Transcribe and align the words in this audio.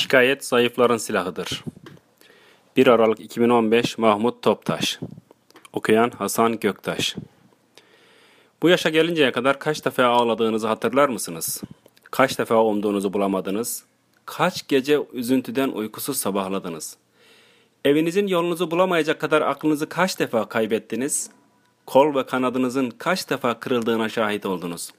Şikayet 0.00 0.44
zayıfların 0.44 0.96
silahıdır. 0.96 1.64
1 2.76 2.86
Aralık 2.86 3.20
2015 3.20 3.98
Mahmut 3.98 4.42
Toptaş 4.42 4.98
Okuyan 5.72 6.10
Hasan 6.10 6.58
Göktaş 6.60 7.16
Bu 8.62 8.68
yaşa 8.68 8.88
gelinceye 8.88 9.32
kadar 9.32 9.58
kaç 9.58 9.84
defa 9.84 10.04
ağladığınızı 10.04 10.66
hatırlar 10.68 11.08
mısınız? 11.08 11.62
Kaç 12.10 12.38
defa 12.38 12.62
umduğunuzu 12.62 13.12
bulamadınız? 13.12 13.84
Kaç 14.26 14.68
gece 14.68 15.00
üzüntüden 15.12 15.68
uykusuz 15.68 16.16
sabahladınız? 16.16 16.96
Evinizin 17.84 18.26
yolunuzu 18.26 18.70
bulamayacak 18.70 19.20
kadar 19.20 19.42
aklınızı 19.42 19.88
kaç 19.88 20.18
defa 20.18 20.48
kaybettiniz? 20.48 21.30
Kol 21.86 22.14
ve 22.14 22.26
kanadınızın 22.26 22.90
kaç 22.90 23.30
defa 23.30 23.60
kırıldığına 23.60 24.08
şahit 24.08 24.46
oldunuz? 24.46 24.90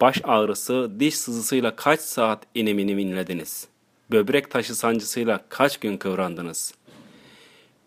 Baş 0.00 0.20
ağrısı, 0.24 0.90
diş 1.00 1.18
sızısıyla 1.18 1.76
kaç 1.76 2.00
saat 2.00 2.46
inim 2.54 2.78
inim 2.78 2.98
inlediniz?'' 2.98 3.71
Böbrek 4.12 4.50
taşı 4.50 4.74
sancısıyla 4.74 5.40
kaç 5.48 5.80
gün 5.80 5.96
kıvrandınız? 5.96 6.74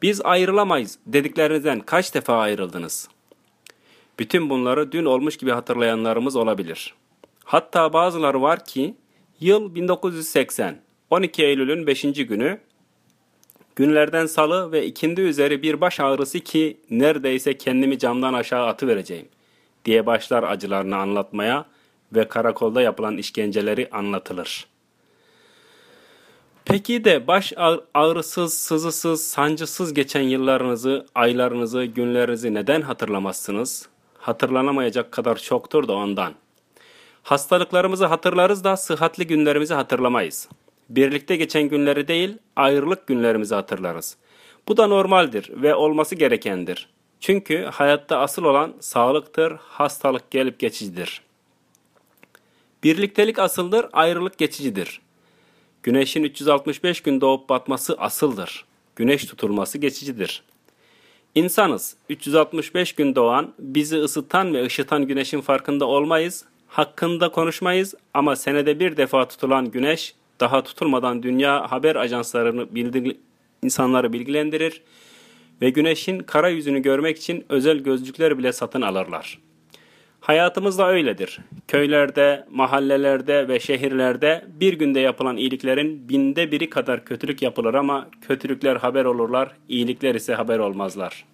Biz 0.02 0.22
ayrılamayız 0.22 1.00
dediklerinizden 1.06 1.80
kaç 1.80 2.14
defa 2.14 2.38
ayrıldınız? 2.38 3.10
Bütün 4.20 4.50
bunları 4.50 4.92
dün 4.92 5.06
olmuş 5.06 5.38
gibi 5.38 5.52
hatırlayanlarımız 5.52 6.36
olabilir. 6.36 6.94
Hatta 7.44 7.94
bazıları 7.94 8.42
var 8.42 8.66
ki 8.66 8.96
yıl 9.40 9.76
1980, 9.76 10.82
12 11.10 11.44
Eylül'ün 11.44 11.88
5. 11.88 12.02
günü 12.02 12.60
günlerden 13.76 14.26
salı 14.26 14.72
ve 14.72 14.86
ikindi 14.86 15.22
üzeri 15.22 15.62
bir 15.62 15.82
baş 15.82 16.00
ağrısı 16.00 16.40
ki 16.40 16.78
neredeyse 16.90 17.58
kendimi 17.58 18.00
camdan 18.00 18.34
aşağı 18.34 18.66
atı 18.66 18.88
vereceğim 18.88 19.28
diye 19.86 20.06
başlar 20.06 20.44
acılarını 20.44 20.98
anlatmaya 20.98 21.66
ve 22.16 22.28
karakolda 22.28 22.82
yapılan 22.82 23.18
işkenceleri 23.18 23.90
anlatılır.'' 23.92 24.75
Peki 26.76 27.04
de 27.04 27.28
baş 27.28 27.54
ağrısız, 27.94 28.54
sızısız, 28.54 29.28
sancısız 29.28 29.94
geçen 29.94 30.22
yıllarınızı, 30.22 31.06
aylarınızı, 31.16 31.86
günlerinizi 31.86 32.54
neden 32.54 32.82
hatırlamazsınız? 32.82 33.90
Hatırlanamayacak 34.18 35.12
kadar 35.12 35.36
çoktur 35.36 35.88
da 35.88 35.94
ondan. 35.94 36.34
Hastalıklarımızı 37.24 38.06
hatırlarız 38.06 38.64
da 38.64 38.78
sıhhatli 38.78 39.28
günlerimizi 39.28 39.74
hatırlamayız. 39.74 40.50
Birlikte 40.90 41.36
geçen 41.36 41.64
günleri 41.64 42.08
değil, 42.08 42.38
ayrılık 42.56 43.08
günlerimizi 43.08 43.56
hatırlarız. 43.56 44.18
Bu 44.68 44.78
da 44.78 44.88
normaldir 44.88 45.52
ve 45.62 45.76
olması 45.76 46.16
gerekendir. 46.16 46.90
Çünkü 47.20 47.64
hayatta 47.64 48.20
asıl 48.20 48.44
olan 48.44 48.74
sağlıktır, 48.80 49.52
hastalık 49.52 50.32
gelip 50.32 50.60
geçicidir. 50.60 51.22
Birliktelik 52.84 53.40
asıldır, 53.40 53.86
ayrılık 53.94 54.38
geçicidir.'' 54.38 55.05
Güneşin 55.86 56.24
365 56.24 57.02
gün 57.02 57.22
doğup 57.22 57.50
batması 57.50 57.94
asıldır. 57.94 58.66
Güneş 58.96 59.26
tutulması 59.26 59.78
geçicidir. 59.78 60.44
İnsanız. 61.36 61.96
365 62.10 62.94
gün 62.94 63.16
doğan, 63.16 63.54
bizi 63.60 63.98
ısıtan 63.98 64.54
ve 64.54 64.66
ışıtan 64.66 65.08
güneşin 65.08 65.42
farkında 65.42 65.86
olmayız, 65.86 66.46
hakkında 66.68 67.30
konuşmayız 67.32 67.96
ama 68.14 68.36
senede 68.36 68.80
bir 68.80 68.98
defa 68.98 69.28
tutulan 69.28 69.72
güneş 69.72 70.16
daha 70.40 70.64
tutulmadan 70.64 71.24
dünya 71.24 71.72
haber 71.72 71.96
ajanslarını 71.96 72.76
bildir 72.76 73.18
insanları 73.64 74.14
bilgilendirir 74.14 74.82
ve 75.62 75.70
güneşin 75.70 76.20
kara 76.20 76.50
yüzünü 76.50 76.82
görmek 76.82 77.18
için 77.18 77.46
özel 77.50 77.78
gözlükler 77.78 78.38
bile 78.38 78.54
satın 78.54 78.82
alırlar. 78.82 79.40
Hayatımız 80.26 80.78
da 80.78 80.88
öyledir. 80.88 81.40
Köylerde, 81.68 82.46
mahallelerde 82.52 83.48
ve 83.48 83.60
şehirlerde 83.60 84.46
bir 84.60 84.74
günde 84.74 85.00
yapılan 85.00 85.38
iyiliklerin 85.38 86.10
binde 86.10 86.52
biri 86.52 86.70
kadar 86.70 87.06
kötülük 87.06 87.42
yapılır 87.42 87.74
ama 87.74 88.08
kötülükler 88.28 88.76
haber 88.76 89.06
olurlar, 89.06 89.52
iyilikler 89.70 90.16
ise 90.16 90.34
haber 90.34 90.60
olmazlar. 90.60 91.26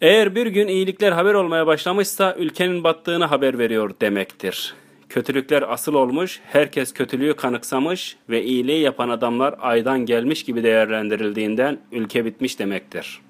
Eğer 0.00 0.34
bir 0.34 0.46
gün 0.46 0.68
iyilikler 0.68 1.12
haber 1.12 1.34
olmaya 1.34 1.66
başlamışsa 1.66 2.34
ülkenin 2.38 2.84
battığını 2.84 3.24
haber 3.24 3.58
veriyor 3.58 3.90
demektir. 4.00 4.74
Kötülükler 5.08 5.64
asıl 5.72 5.94
olmuş, 5.94 6.40
herkes 6.44 6.94
kötülüğü 6.94 7.34
kanıksamış 7.36 8.16
ve 8.28 8.44
iyiliği 8.44 8.80
yapan 8.80 9.08
adamlar 9.08 9.54
aydan 9.58 10.06
gelmiş 10.06 10.44
gibi 10.44 10.62
değerlendirildiğinden 10.62 11.78
ülke 11.92 12.24
bitmiş 12.24 12.58
demektir. 12.58 13.20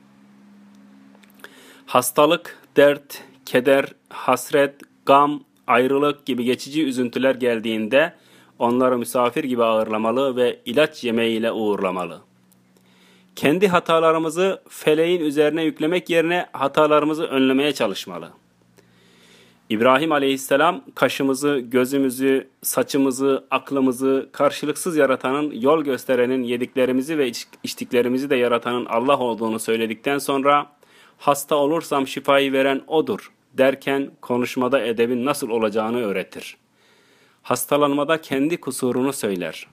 Hastalık, 1.86 2.58
dert, 2.76 3.22
keder, 3.46 3.84
hasret, 4.08 4.74
gam, 5.06 5.44
ayrılık 5.66 6.26
gibi 6.26 6.44
geçici 6.44 6.84
üzüntüler 6.84 7.34
geldiğinde 7.34 8.12
onları 8.58 8.98
misafir 8.98 9.44
gibi 9.44 9.64
ağırlamalı 9.64 10.36
ve 10.36 10.60
ilaç 10.64 11.04
yemeğiyle 11.04 11.52
uğurlamalı. 11.52 12.20
Kendi 13.36 13.68
hatalarımızı 13.68 14.62
feleğin 14.68 15.20
üzerine 15.20 15.64
yüklemek 15.64 16.10
yerine 16.10 16.46
hatalarımızı 16.52 17.24
önlemeye 17.24 17.72
çalışmalı. 17.72 18.30
İbrahim 19.70 20.12
aleyhisselam 20.12 20.84
kaşımızı, 20.94 21.58
gözümüzü, 21.58 22.48
saçımızı, 22.62 23.44
aklımızı 23.50 24.28
karşılıksız 24.32 24.96
yaratanın, 24.96 25.60
yol 25.60 25.84
gösterenin, 25.84 26.42
yediklerimizi 26.42 27.18
ve 27.18 27.32
içtiklerimizi 27.62 28.30
de 28.30 28.36
yaratanın 28.36 28.86
Allah 28.86 29.18
olduğunu 29.18 29.58
söyledikten 29.58 30.18
sonra 30.18 30.66
hasta 31.22 31.56
olursam 31.56 32.06
şifayı 32.06 32.52
veren 32.52 32.82
O'dur 32.86 33.32
derken 33.54 34.10
konuşmada 34.20 34.80
edebin 34.80 35.24
nasıl 35.24 35.48
olacağını 35.48 36.00
öğretir. 36.00 36.56
Hastalanmada 37.42 38.20
kendi 38.20 38.60
kusurunu 38.60 39.12
söyler. 39.12 39.66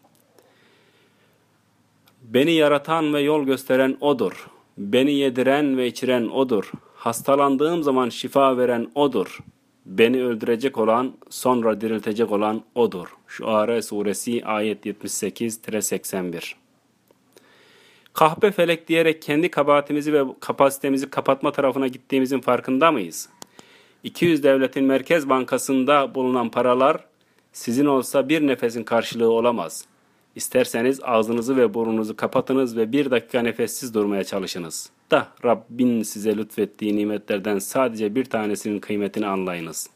Beni 2.21 2.51
yaratan 2.51 3.13
ve 3.13 3.21
yol 3.21 3.43
gösteren 3.43 3.97
O'dur. 4.01 4.47
Beni 4.77 5.11
yediren 5.11 5.77
ve 5.77 5.87
içiren 5.87 6.27
O'dur. 6.27 6.71
Hastalandığım 6.95 7.83
zaman 7.83 8.09
şifa 8.09 8.57
veren 8.57 8.91
O'dur. 8.95 9.39
Beni 9.85 10.23
öldürecek 10.23 10.77
olan, 10.77 11.13
sonra 11.29 11.81
diriltecek 11.81 12.31
olan 12.31 12.63
O'dur. 12.75 13.07
Şuara 13.27 13.81
Suresi 13.81 14.45
ayet 14.45 14.85
78-81 14.85 16.58
Kahpe 18.13 18.51
felek 18.51 18.87
diyerek 18.87 19.21
kendi 19.21 19.51
kabahatimizi 19.51 20.13
ve 20.13 20.23
kapasitemizi 20.39 21.09
kapatma 21.09 21.51
tarafına 21.51 21.87
gittiğimizin 21.87 22.41
farkında 22.41 22.91
mıyız? 22.91 23.29
200 24.03 24.43
devletin 24.43 24.83
merkez 24.83 25.29
bankasında 25.29 26.15
bulunan 26.15 26.49
paralar 26.51 27.05
sizin 27.53 27.85
olsa 27.85 28.29
bir 28.29 28.47
nefesin 28.47 28.83
karşılığı 28.83 29.31
olamaz. 29.31 29.85
İsterseniz 30.35 30.99
ağzınızı 31.03 31.57
ve 31.57 31.73
burnunuzu 31.73 32.15
kapatınız 32.15 32.77
ve 32.77 32.91
bir 32.91 33.11
dakika 33.11 33.41
nefessiz 33.41 33.93
durmaya 33.93 34.23
çalışınız. 34.23 34.89
Da 35.11 35.27
Rabbin 35.45 36.03
size 36.03 36.37
lütfettiği 36.37 36.95
nimetlerden 36.95 37.59
sadece 37.59 38.15
bir 38.15 38.25
tanesinin 38.25 38.79
kıymetini 38.79 39.27
anlayınız. 39.27 39.89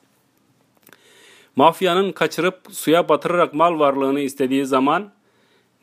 Mafyanın 1.56 2.12
kaçırıp 2.12 2.60
suya 2.72 3.10
batırarak 3.10 3.54
mal 3.54 3.80
varlığını 3.80 4.20
istediği 4.20 4.66
zaman 4.66 5.12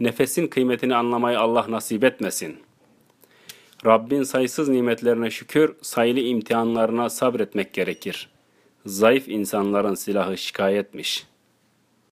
nefesin 0.01 0.47
kıymetini 0.47 0.95
anlamayı 0.95 1.41
Allah 1.41 1.67
nasip 1.69 2.05
etmesin. 2.05 2.57
Rabbin 3.87 4.23
sayısız 4.23 4.69
nimetlerine 4.69 5.31
şükür, 5.31 5.75
sayılı 5.83 6.21
imtihanlarına 6.21 7.11
sabretmek 7.11 7.75
gerekir. 7.75 8.31
Zayıf 8.87 9.29
insanların 9.29 9.95
silahı 9.95 10.39
şikayetmiş.'' 10.39 11.30